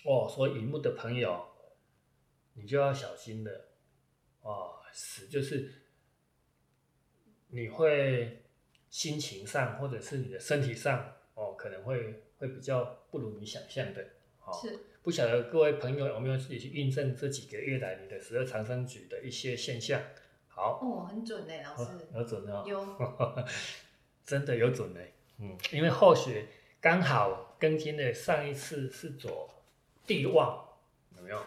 [0.06, 1.45] 哦，所以乙木的朋友
[2.54, 3.69] 你就要小心了
[4.41, 5.88] 哦，死就是
[7.47, 8.43] 你会
[8.89, 14.01] 心情上或者是你的身体上哦，可能会会比较不如你想象的
[14.45, 14.54] 哦。
[14.62, 19.99] 是不晓得各位朋友有没有自己去印证这几个月来你的十二长生局的一些现象？
[20.53, 23.45] 好，哦很准嘞，老哦师有准哦，有
[24.25, 24.99] 真的有准呢。
[25.39, 26.45] 嗯，因为后学
[26.79, 29.49] 刚好更新的上一次是左
[30.05, 30.63] 地旺，
[31.17, 31.41] 有没有？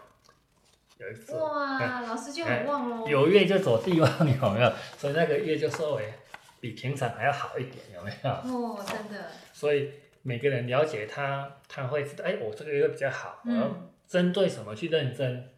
[0.99, 4.73] 有一次哇，老师就很旺哦，有月就左地旺， 有没有？
[4.97, 6.13] 所以那个月就稍微
[6.61, 8.31] 比平常还要好一点，有没有？
[8.31, 15.53] 哦真的所以每个人了解他，他会知道，哎，我这个月比较好，我要嗯针对什么去认真。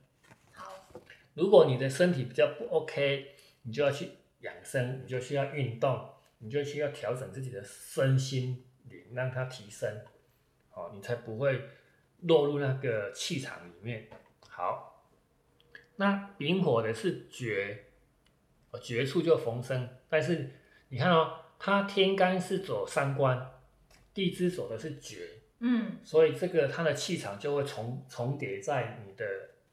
[0.53, 0.73] 好
[1.35, 3.36] 如果你的身体比较不 OK，
[3.67, 4.09] 你就要去
[4.41, 9.89] 养生，你就需要运动，你就需要调整自己的身心灵，让它提升，
[10.71, 11.61] 好、你才不会
[12.21, 14.09] 落入那个气场里面。
[14.49, 15.11] 好，
[15.97, 17.87] 那丙火的是绝，
[18.71, 20.51] 哦，绝处就逢生，但是
[20.91, 23.51] 你看哦，它天干是走三官，
[24.15, 25.99] 地支走的是绝，嗯。
[26.05, 29.25] 所以这个它的气场就会重重叠在你的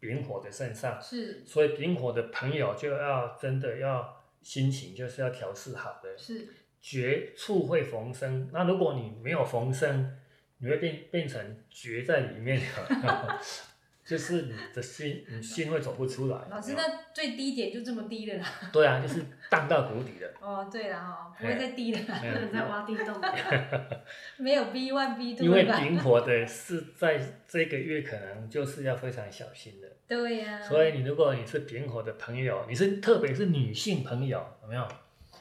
[0.03, 1.01] 丙火的身上。
[1.01, 6.49] 是所以丙火的朋友就要真的要心情就是要调试好的，是
[6.81, 8.49] 绝处会逢生。
[8.51, 10.19] 那如果你没有逢生，
[10.57, 12.61] 你会变变成绝在里面，
[14.05, 16.37] 就是你的心， 你心会走不出来。
[16.49, 20.29] 老师那最低点就这么低的啦，对啊，就是荡到谷底了。
[20.41, 23.33] 哦对了哦，不会再低了啦，没有有人在挖地洞了。
[24.37, 25.79] 没有 B one B two 因为吧？
[25.79, 29.87] 丙火的是在这个月可能就是要非常小心的。
[30.07, 34.85] 对呀，所以你如果你是丙火的朋友，你是特别是女性朋友，有没有？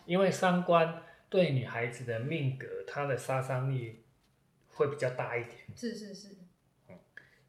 [0.06, 4.04] 因为三官对女孩子的命格，它的杀伤力
[4.68, 6.28] 会比较大一点，是是是，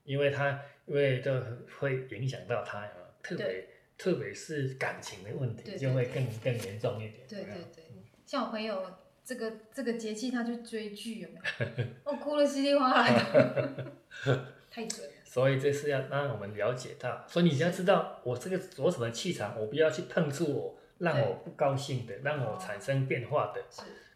[0.04, 3.68] 因为它因为这会影响到她，有没有特别
[3.98, 7.26] 特别是感情的问题就会更更严重一点。
[7.28, 7.84] 对对对，
[8.26, 8.86] 像我朋友
[9.24, 11.86] 这个这个节气他就追剧有没有？
[12.04, 13.92] 我哭了稀里哗啦的，
[14.70, 15.14] 太准了。
[15.24, 23.64] 所以这是要让我们了解到，所以你要知道我这个我什么气场，我不要去碰触我让我不高兴的，让我产生变化的。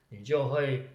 [0.09, 0.89] 你就会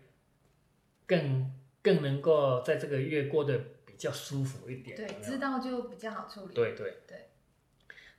[1.07, 4.97] 更更能够在这个月过得比较舒服一点。
[4.97, 6.55] 对有，有知道就比较好处理。
[6.55, 7.29] 对对对。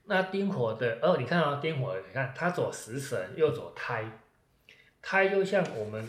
[0.05, 4.19] 那丁火的哦，你看啊、 丁火，你看它走食神又走胎，
[5.01, 6.05] 胎就像我们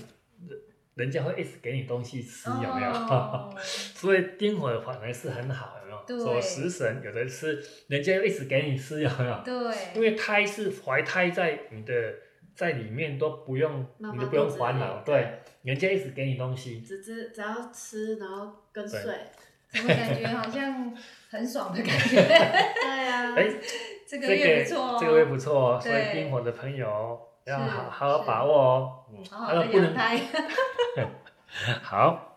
[0.49, 0.61] 人
[0.95, 2.91] 人家会一直给你东西吃，有没有？
[2.91, 6.05] 哦所以丁火的反而是很好，有没有？
[6.07, 9.43] 对走食神有的吃人家又一直给你吃，有没有？
[9.45, 9.55] 对
[9.95, 12.15] 因，为胎是怀胎在你的
[12.55, 19.15] 在里面都不用，妈妈你都不用烦恼，对，人家一直给你东西，只只只要吃，然后跟睡。
[19.75, 20.97] 怎么感觉好像
[21.31, 22.17] 很爽的感觉？
[22.23, 23.49] 对啊，哎，
[24.07, 29.05] 这个这月不错哦，这个月不错哦，所以对丁火的朋友要好好把握哦。
[29.13, 30.21] 嗯，好好的那不能养胎。
[31.83, 32.31] 好。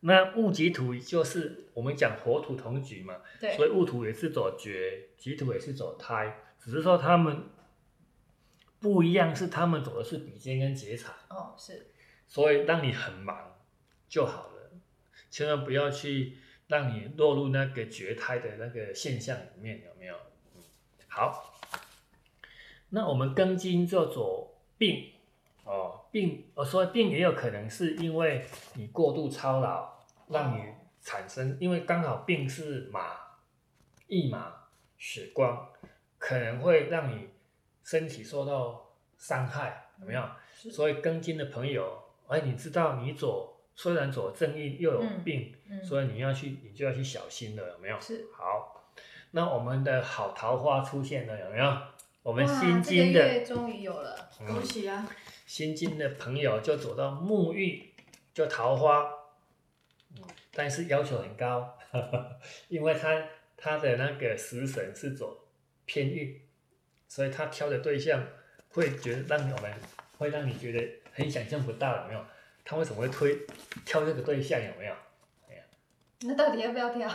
[0.00, 7.44] 那戊己土就是我们讲火土同局嘛，对所以戊土也是走绝，己土也是走胎，只是说他们
[8.78, 11.90] 不一样，是他们走的是比肩跟劫财，哦，是
[12.28, 13.56] 所以让你很忙
[14.08, 14.70] 就好了，
[15.28, 20.16] 千万不要去让你落入那个绝胎的那个现象里面，有没有？
[20.54, 20.62] 嗯，
[21.08, 21.54] 好，
[22.88, 25.12] 那我们庚金叫做病
[25.64, 29.92] 哦，病哦，所以病也有可能是因为你过度操劳，
[30.28, 30.64] 让你
[31.00, 33.16] 产生，因为刚好病是马，
[34.08, 34.52] 一马
[34.98, 35.68] 血光，
[36.18, 37.28] 可能会让你
[37.84, 40.28] 身体受到伤害，有没有？
[40.72, 48.00] 所以庚金的朋友，哎，你知道你左虽然左正印又有嗯病，嗯，所以你要去，你就要去小心了，有没有？
[48.00, 48.90] 是好，
[49.32, 51.64] 那我们的好桃花出现了，有没有？
[52.22, 55.06] 我我们新这金的终于有了，嗯恭喜啊！
[55.46, 57.92] 新金的朋友就走到沐浴，
[58.34, 59.08] 就桃花，
[60.16, 61.78] 嗯，但是要求很高，
[62.68, 65.46] 因为他他的那个食神是走
[65.84, 66.40] 偏运，
[67.06, 68.26] 所以他挑的对象
[68.70, 69.72] 会觉得让我们
[70.18, 72.24] 会让你觉得很想象不到，有没有？
[72.66, 73.46] 他为什么会推
[73.86, 74.94] 挑这个对象，有没有？
[76.22, 77.08] 那到底要不要挑？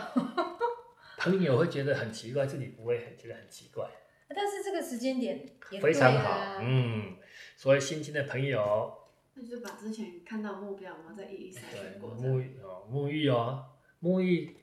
[1.18, 3.88] 朋友会觉得很奇怪，自己不会很觉得很奇怪。
[4.34, 7.16] 但是这个时间点也非常好嗯，
[7.56, 8.96] 所以新进的朋友，
[9.34, 12.10] 那就是把之前看到目标，然后再一一筛对选过。
[12.16, 13.66] 沐浴哦，沐浴哦，
[14.00, 14.56] 沐浴，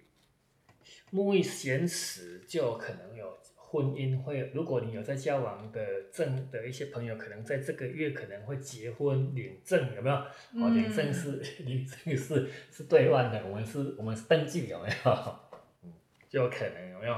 [1.12, 3.38] 沐浴闲时就可能有
[3.72, 10.16] 婚姻会，如果你有在交往的证的一些朋友，可能在这个月可能会结婚领证，有没有？
[10.16, 15.40] 哦，嗯领证是 领证是是对外的，我们是我们是登记，有没有？
[15.84, 15.94] 嗯，
[16.28, 17.16] 就有可能有没有？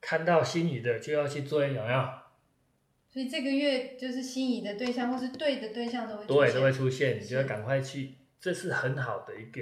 [0.00, 2.08] 看到心仪的就要去追，有没有？
[3.08, 9.60] 所以这个月就是心仪的对象或是对的对象都会出对，现都会出现，你就要是赶快去，这是很好的一个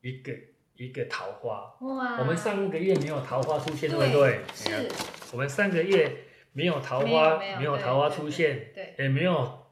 [0.00, 0.32] 一个
[0.76, 1.74] 一个桃花。
[1.80, 4.40] 哇，我们上个月没有桃花出现，对对不对？
[4.54, 4.88] 是
[5.32, 9.66] 我们上个月没有桃花，没有桃花出现，对也没有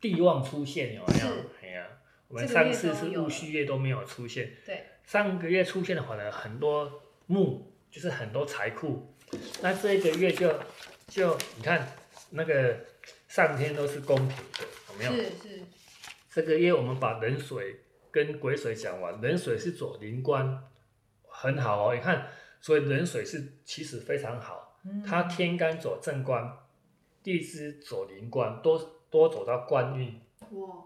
[0.00, 1.32] 地旺出现，有没有是？
[1.62, 1.86] 哎呀，
[2.28, 9.14] 我们这个月上次是戊戌月都没有出现，对，上个月出现的话呢，很多木就是很多财库，
[9.62, 10.52] 那这一个月就
[11.06, 11.88] 就你看
[12.30, 12.76] 那个
[13.28, 15.12] 上天都是公平的，有没有？
[15.12, 15.62] 是是
[16.30, 17.76] 这个月我们把冷水
[18.10, 20.64] 跟癸水讲完，冷水是左灵官，
[21.28, 21.94] 很好哦。
[21.94, 22.26] 你看，
[22.60, 26.58] 所以冷水是其实非常好，嗯它天干走正官，
[27.22, 30.20] 地支走灵官，多多走到官运
[30.50, 30.84] 哇，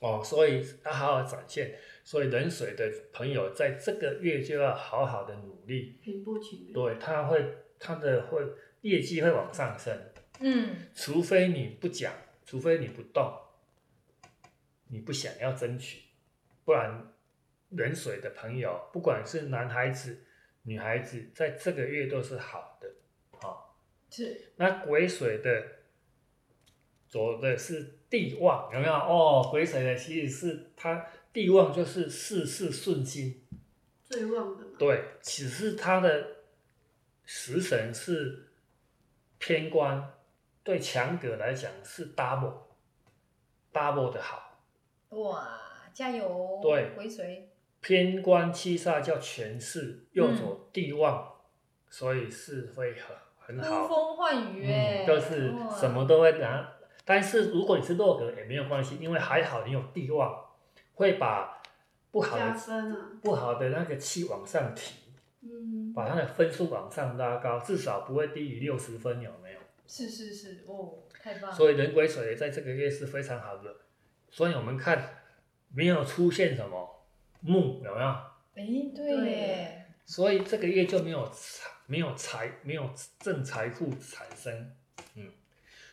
[0.00, 1.78] 哦，所以要好好展现。
[2.02, 6.72] 所以壬水的朋友在这个月就要好好的努力，平步青云。
[6.72, 8.42] 对，他会他的会
[8.80, 9.96] 业绩会往上升。
[10.40, 12.12] 嗯除非你不讲，
[12.44, 13.32] 除非你不动，
[14.88, 16.02] 你不想要争取，
[16.64, 17.12] 不然
[17.68, 20.24] 壬水的朋友，不管是男孩子、
[20.62, 22.88] 女孩子，在这个月都是好的。
[23.38, 23.76] 好、
[24.10, 25.64] 是那癸水的
[27.08, 28.92] 走的是地旺，有没有？
[28.92, 33.42] 哦，癸水的其实是它地旺就是事事顺心，
[34.04, 34.64] 最旺的。
[34.78, 36.36] 对，只是它的
[37.24, 38.48] 食神是
[39.38, 40.12] 偏官，
[40.62, 42.54] 对强者来讲是 double
[43.72, 44.60] double 的好，
[45.10, 45.60] 哇，
[45.92, 46.60] 加油！
[46.62, 47.49] 对癸水
[47.80, 51.32] 偏官七煞叫权势，又走地旺，
[51.88, 54.66] 所以是会很很呼好，风唤雨
[55.06, 56.72] 就是什么都会拿。
[57.04, 60.44] 但是如果你是弱格也没有关系，因为还好你有地旺，
[60.94, 61.62] 会把
[62.10, 62.56] 不好的啊。
[63.22, 64.94] 不好的那个气往上提。
[65.42, 69.60] 嗯，把它的分数往上拉高，至少不会低于六十分，有没有？
[69.86, 71.56] 是是是哦，太棒了！
[71.56, 73.74] 所以人癸水在这个月是非常好的。
[74.28, 75.22] 所以我们看
[75.74, 76.99] 没有出现什么
[77.40, 78.06] 木，有没有？
[78.54, 84.72] 哎，对所以这个月就没有财，没有财，没有正财富产生。
[85.14, 85.30] 嗯，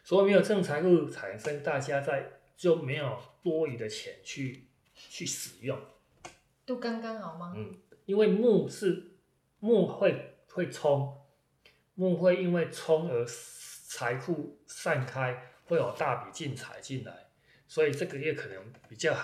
[0.04, 5.80] 所以没有正财富产生，大家在就没有多余的钱去去使用。
[6.66, 7.54] 都刚刚好吗？
[7.56, 7.74] 嗯，
[8.06, 9.12] 因为木是
[9.60, 11.16] 木会会冲，
[11.94, 17.28] 木会因为冲而财富散开，会有大笔进财进来，
[17.68, 19.16] 所以这个月可能比较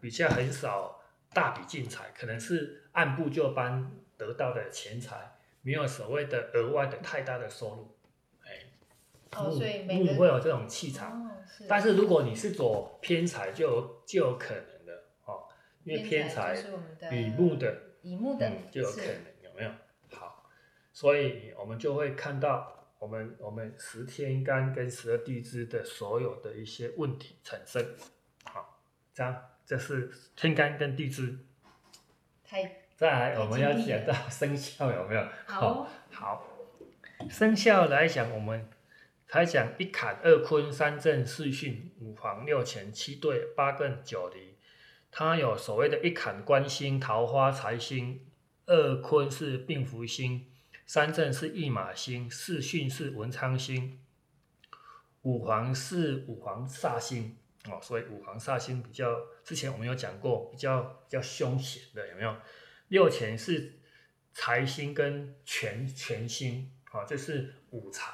[0.00, 0.97] 比较很少
[1.32, 7.96] 大笔进财，可能是按部就班得到的钱财，没有所谓的额外的太大的收入。
[8.44, 8.66] 哎，
[9.36, 11.24] 哦，木所以每个木会有这种气场。
[11.24, 15.48] 哦是，但是如果你是走偏财，就有就有可能的哦，
[15.84, 19.70] 因为偏财就是我们的与木的乙木的嗯，就有可能有没有？
[20.14, 20.44] 好，
[20.92, 27.94] 所以我们就会看到我们我们十天干跟十二地支的所有的一些问题产生。
[28.44, 28.80] 好，
[29.14, 31.38] 这样这是天干跟地支。
[32.42, 32.62] 太
[32.96, 35.22] 再来，我们要讲到生肖有没有？
[35.44, 36.48] 好哦好，
[37.28, 38.66] 生肖来讲，我们
[39.26, 44.56] 才讲一坎、二坤、三震、四巽、五黄、六乾、七兑、八艮、九离。
[45.10, 48.26] 它有所谓的一坎官星、桃花财星，
[48.64, 50.46] 二坤是病福星，
[50.86, 54.00] 三正是驿马星，四巽是文昌星，
[55.20, 57.36] 五黄是五黄煞星
[57.70, 62.34] 哦，所以五黄煞星比较，之前我们有讲过，比较比较凶险的有没有？
[62.88, 63.80] 六钱是
[64.32, 68.12] 财星跟权权星，啊、这是五财，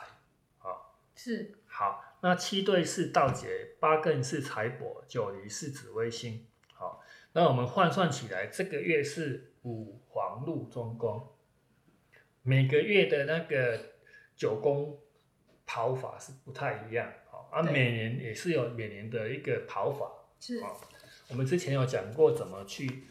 [0.58, 6.46] 啊、是好，那七对是道劫，八艮是财帛，九离是紫微星。
[6.72, 7.02] 好，
[7.32, 11.36] 那我们换算起来，这个月是五黄禄中宫，
[12.42, 13.94] 每个月的那个
[14.34, 14.98] 九宫
[15.64, 17.12] 跑法是不太一样。
[17.54, 20.10] 好，啊，每年也是有每年的一个跑法。
[20.40, 20.58] 是。
[20.58, 20.72] 啊
[21.28, 23.04] 我们之前有讲过怎么去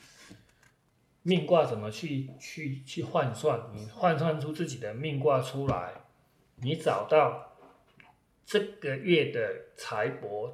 [1.23, 5.93] 命卦，怎么去去去换算，你换算出自己的命卦出来，
[6.57, 7.55] 你找到
[8.45, 10.53] 这个月的财帛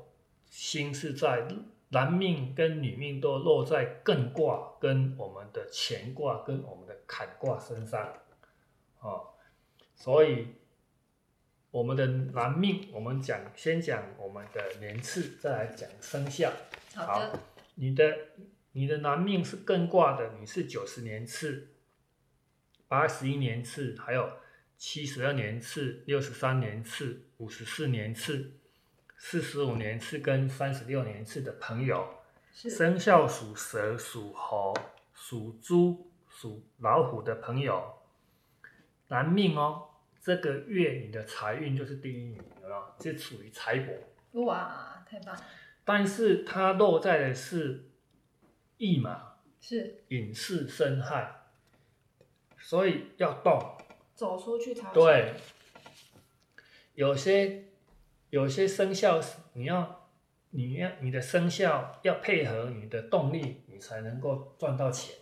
[0.49, 1.45] 星是在
[1.89, 8.13] 男命跟女命都落在艮卦跟我们的乾卦跟我们的坎卦身上，
[9.01, 9.31] 哦，
[9.95, 10.47] 所以
[11.71, 16.51] 我们的男命，我们讲先讲我们的年次，再来讲生肖。
[16.95, 17.39] 好的，
[17.75, 18.17] 你的
[18.71, 21.67] 你的男命是艮卦的，你是九十年次、
[22.87, 24.31] 八十一年次，还有
[24.77, 28.51] 七十二年次、六十三年次、五十四年次、
[29.15, 32.15] 四十五年次跟三十六年次的朋友，
[32.51, 34.73] 生肖属蛇、属猴、
[35.13, 37.93] 属猪、属老虎的朋友，
[39.09, 39.88] 男命哦，
[40.21, 42.93] 这个月你的财运就是第一名，有没有？
[43.01, 44.43] 是处于财帛。
[44.43, 45.41] 哇，太棒了，
[45.83, 47.89] 但是它落在的是
[48.77, 51.47] 驿马，是隐士生害，
[52.57, 53.77] 所以要动。
[54.13, 55.33] 走出去才有对，
[56.93, 57.63] 有些
[58.29, 60.09] 有些生肖是你要
[60.49, 65.15] 你要你的生肖要配合你的动力，你才能够赚到钱。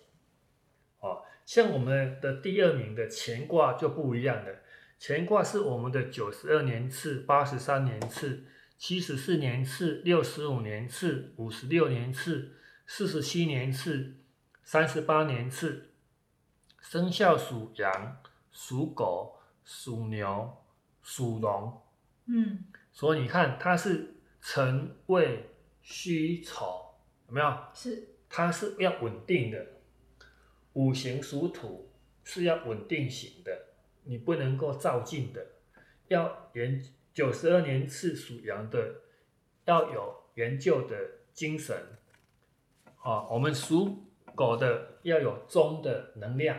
[1.00, 4.52] 哦，像我们的第二名的乾卦就不一样了，
[5.00, 8.45] 乾卦是我们的九十二年次、八十三年次、
[8.78, 12.54] 七十四年次、六十五年次、五十六年次、
[12.86, 14.16] 四十七年次、
[14.64, 15.91] 三十八年次，
[16.82, 18.18] 生肖属羊、
[18.52, 20.58] 属狗、属牛、
[21.02, 21.82] 属龙，
[22.26, 22.66] 嗯。
[22.91, 25.50] 所以你看它是辰未
[25.84, 26.95] 戌丑，
[27.28, 27.58] 有没有？
[27.74, 28.16] 是。
[28.30, 29.66] 它是要稳定的，
[30.74, 31.89] 五行属土
[32.26, 33.66] 是要稳定型的，
[34.08, 35.45] 你不能够照进的，
[36.08, 36.82] 要研
[37.14, 39.01] 九十二年次属羊的
[39.66, 40.95] 要有研究的
[41.34, 41.76] 精神，
[43.01, 46.58] 啊，我们属狗的要有中的能量，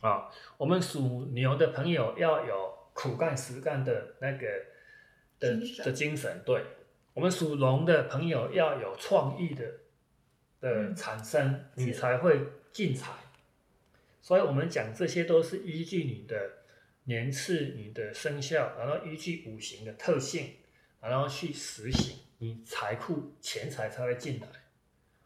[0.00, 4.46] 啊，我们属牛的朋友要有苦干实干的那个
[5.38, 6.64] 的精的精神，对，
[7.12, 9.64] 我们属龙的朋友要有创意的
[10.60, 10.94] 的嗯。
[10.94, 12.40] 产生，你才会
[12.72, 13.12] 进财。
[14.20, 16.63] 所以我们讲这些都是依据你的
[17.04, 20.54] 年次、你的生肖，然后依据五行的特性，
[21.00, 24.48] 然后去实行，你财库钱财才会进来。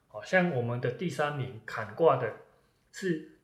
[0.08, 2.34] 好像我们的第三名坎卦的
[2.90, 3.38] 是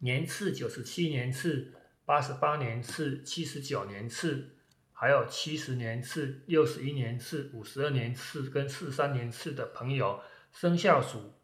[0.00, 1.72] 年次九十七年次、
[2.04, 4.56] 八十八年次、七十九年次，
[4.92, 10.20] 还有七十年次、六十一年次、五十二年次跟四三年次的朋友，
[10.52, 11.34] 生肖属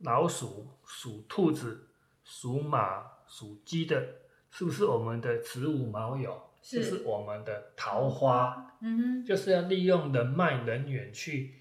[0.00, 1.88] 老鼠、属兔子、
[2.24, 4.16] 属马、属鸡的，
[4.52, 6.38] 是不是我们的子午卯酉？
[6.64, 11.56] 是就是我们的桃花，嗯哼就是要利用人脉人缘去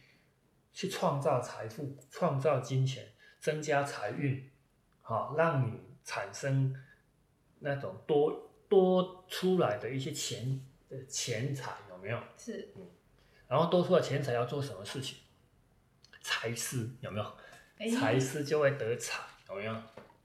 [0.71, 3.07] 去创造财富、创造金钱、
[3.39, 4.47] 增加财运，
[5.01, 6.75] 好、让你产生
[7.61, 12.19] 那种多多出来的一些钱的钱财，有没有？
[12.37, 12.71] 是
[13.47, 15.17] 然后多出来钱财要做什么事情？
[16.21, 17.25] 财师有没有？
[17.79, 19.75] 哎财师就会得财，有没有？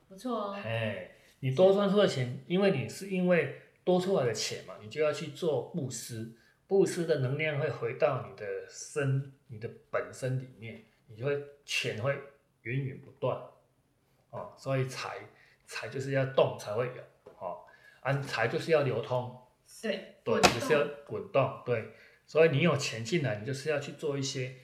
[0.07, 1.11] 不错哦，哎，
[1.41, 6.33] 你多赚出的钱，因为你是因为多出来的钱嘛，你就要去做布施，
[6.67, 12.19] 布施的能量会回到你的身、你的本身里面，你就会钱会
[12.63, 13.39] 源源不断，
[14.31, 15.19] 哦，所以财
[15.67, 17.65] 财就是要动才会有，哦，
[18.01, 19.39] 安财就是要流通，
[19.83, 21.93] 对对，就是要滚动，对，
[22.27, 24.57] 所以你有钱进来，你就是要去做一些，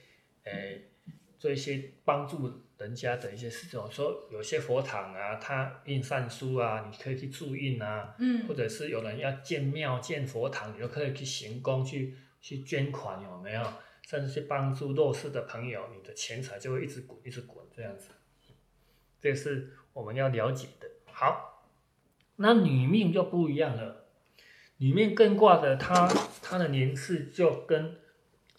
[0.43, 0.89] 诶、
[1.37, 2.49] 做一些帮助
[2.83, 3.79] 人家的一些事情。
[3.79, 13.63] 我说有些佛堂啊，他印善书啊，你可以去助印啊，嗯或者是有人要建庙、建佛堂，你就可以去行宫、去去捐款，有没有？
[14.05, 18.09] 甚至去帮助弱势的朋友，你的钱财就会一直滚、一直滚这样子。
[19.21, 20.87] 这是我们要了解的。
[21.05, 21.69] 好，
[22.35, 24.07] 那女命就不一样了。
[24.77, 26.05] 女命更挂的，她，
[26.41, 27.95] 她的年次就跟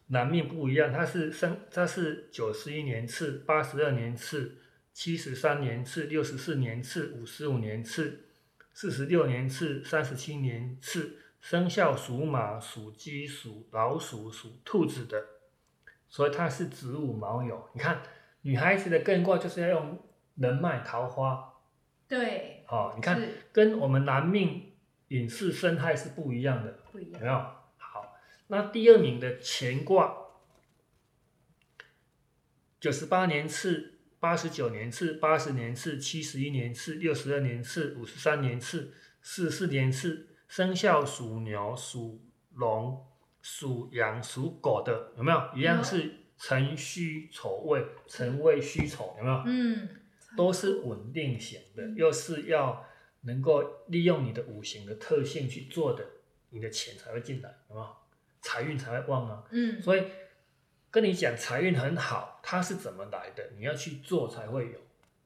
[0.09, 4.57] 男命不一样，它是生它是九十一年次、八十二年次、
[4.92, 8.26] 七十三年次、六十四年次、五十五年次、
[8.72, 15.24] 四十六年次、三十七年次，生肖属马、属鸡、属老鼠、属兔子的，
[16.09, 17.59] 所以它是子午卯酉。
[17.72, 18.02] 你看，
[18.42, 19.98] 女孩子的艮卦就是要用
[20.36, 21.55] 人脉桃花，
[22.07, 23.20] 对，哦，你看
[23.52, 24.72] 跟我们男命
[25.09, 26.78] 隐士生害是不一样的。
[26.92, 27.20] 不一样。
[27.20, 27.46] 有没有？
[28.55, 30.16] 好，那第二名的乾卦，
[32.78, 43.05] 九十八年次、八十九年次、八十年次、七十一年次、六十二年次、五十三年次、四十四年次，生肖属牛、属龙、
[43.42, 45.50] 属羊、属狗的，有没有？
[45.57, 49.42] 一样是辰戌丑未，辰未戌丑，有没有？
[49.46, 49.88] 嗯，
[50.36, 52.86] 都是稳定型的，嗯又是要
[53.22, 56.07] 能够利用你的五行的特性去做的，
[56.50, 57.96] 你的钱才会进来，有没有？
[58.45, 59.42] 财运才会旺啊。
[59.51, 60.05] 嗯，所以
[60.90, 63.42] 跟你讲财运很好，它是怎么来的？
[63.57, 64.78] 你要去做才会有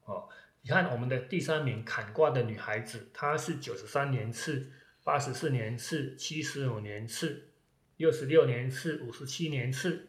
[0.05, 0.29] 哦。
[0.61, 4.71] 你看我们的第三名坎卦的女孩子，她是九十三年次、
[5.03, 7.49] 八十四年次、七十五年次、
[7.97, 10.07] 六十六年次、五十七年次、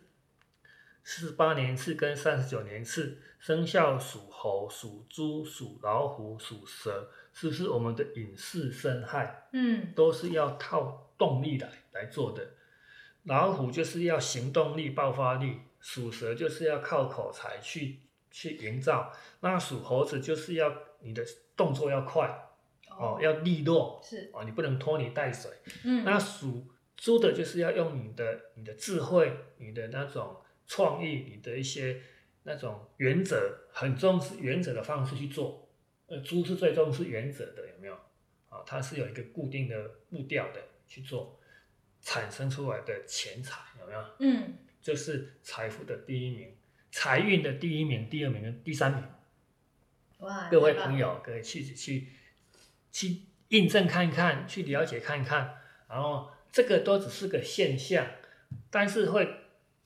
[1.03, 9.49] 四十八年次跟三十九年次，生肖属猴、属猪、属老虎、属蛇，是不是我们的隐士生害？
[9.53, 12.55] 嗯，都是要靠动力来来做的。
[13.31, 21.25] 老虎就是要行动力、爆发力，属蛇就是要靠口才去去营造，那属猴子就是要你的
[21.57, 22.29] 动作要快
[22.89, 25.49] 哦，要利落是，哦，你不能拖泥带水。
[25.85, 26.67] 嗯，那属
[26.97, 32.03] 猪的就是要用你的你的智慧、你的那种创意、你的一些
[32.43, 35.69] 那种原则，很重视原则的方式去做。
[36.09, 37.95] 呃，猪是最重视原则的，有没有？
[38.49, 41.39] 啊，它是有一个固定的步调的去做，
[42.03, 44.05] 产生出来的钱财有没有？
[44.19, 46.55] 嗯，就是财富的第一名，
[46.91, 49.05] 财运的第一名、第二名跟第三名。
[50.19, 52.09] 哇，各位朋友可以去去
[52.93, 55.57] 去印证看看，去了解看看，
[55.89, 58.07] 然后这个都只是个现象，
[58.71, 59.29] 但是会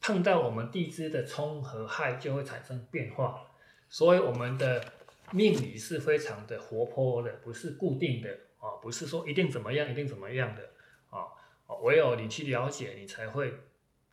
[0.00, 3.48] 碰到我们地支的冲和害，就会产生变化。
[3.88, 4.84] 所以我们的
[5.30, 10.70] 命理是非常的活泼的，不是固定的啊，不是说一定怎么样，一定怎么样的
[11.82, 13.54] 唯有你去了解，你才会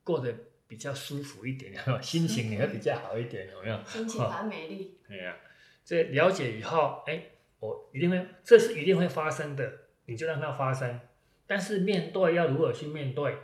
[0.03, 0.34] 过得
[0.68, 1.74] 比较舒服一点？
[2.01, 3.84] 心情也会比较好一点，有没有？
[3.86, 4.99] 心情很美丽。
[5.07, 5.36] 对呀、
[5.84, 7.24] 这了解以后，哎，
[7.59, 9.72] 我一定会，这是一定会发生的，
[10.05, 10.99] 你就让它发生。
[11.45, 13.38] 但是面对要如何去面对，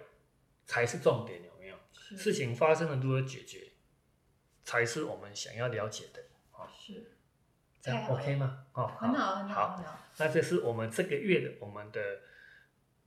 [0.66, 1.76] 才是重点，有没有？
[1.92, 3.74] 事情发生了如何解决，
[4.64, 6.24] 才是我们想要了解的。
[6.80, 7.12] 是
[7.82, 8.66] 这样 OK 吗？
[8.74, 9.76] 哦，很好，很，好。
[9.76, 12.00] 很好，那这是我们这个月的我们的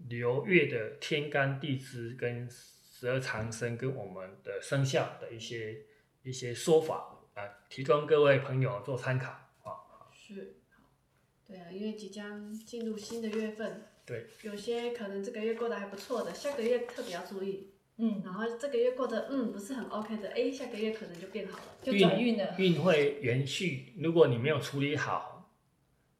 [0.09, 5.83] 流月的天干地支跟十二长生跟我们的生肖的一些
[6.23, 9.31] 一些说法啊，提供各位朋友做参考
[9.63, 10.11] 啊。
[10.13, 10.83] 是，好，
[11.47, 17.73] 对啊，因为即将进入新的月份，对，有些可能这个月过得还不错的，下个月特别要注意。
[18.03, 21.65] 嗯，然后这个月过得嗯不是很 OK 的，哎，下个月可能就变好了。
[21.83, 25.53] 就转运了，运会延续，如果你没有处理好，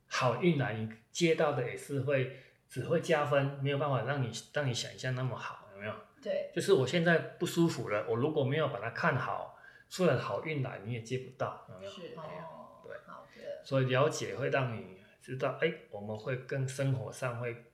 [0.07, 2.37] 好运来，你接到的也是会
[2.70, 5.92] 只会加分，没有办法让你让你想象那么好，有没有？
[6.22, 9.58] 对，就是我现在不舒服了，我如果没有把它看好，
[9.88, 11.90] 虽然好运来，你也接不到，有没有？
[11.90, 17.64] 是哦，对，好的，所以了解会让你知道，哎，我们会更生活上会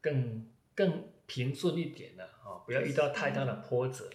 [0.00, 4.08] 更更平顺一点的啊、不要遇到太大的波折。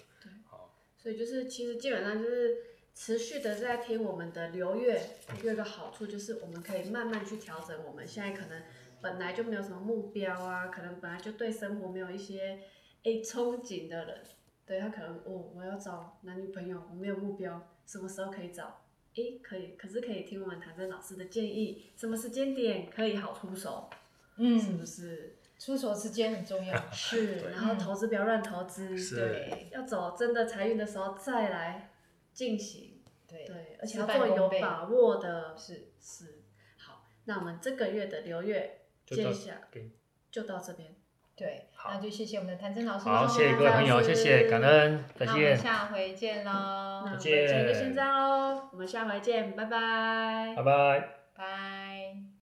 [0.97, 2.55] 所以就是其实基本上就是
[2.95, 5.01] 持续的在听我们的流月，
[5.43, 8.63] 有一个好处就是我们可以慢慢去调整我们现在可能
[9.03, 12.59] 本来就没有什么目标啊，可能本来就对生活没有一些
[13.03, 14.23] 诶憧憬的人，
[14.65, 18.79] 对他可能哦我要找男女朋友，我没有目标，什么时候可以找？
[19.15, 23.89] 诶，可以，可是可以听我们谭真老师的建议，什么时间点可以好出手，
[24.37, 24.57] 嗯。
[24.59, 25.37] 是不嗯，是？
[25.59, 31.91] 出手时间很重要， 是，然后投资不要乱投资，对，要走真的财运的时候再来
[32.33, 36.43] 进行，对，对，而且要做有把握的，是，是。
[36.77, 38.81] 好，那我们这个月的流月，
[39.15, 39.91] 就到接下给。
[40.31, 40.89] 就到这边，
[41.35, 41.91] 对，好。
[41.93, 50.55] 那就谢谢我们的谭真老师好，喽谢谢各位朋友，谢谢，感恩，再那我们见，下回见喽那我，们再见今天就先这样喽，我们下回见，拜拜拜。
[50.57, 50.63] 拜。
[50.63, 51.22] 拜。